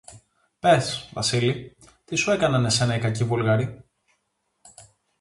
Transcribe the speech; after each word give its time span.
Πες, 0.59 1.09
Βασίλη, 1.13 1.75
τι 2.05 2.15
σου 2.15 2.31
έκαναν 2.31 2.65
εσένα 2.65 2.95
οι 2.95 2.99
κακοί 2.99 3.23
Βούλγαροι; 3.23 3.83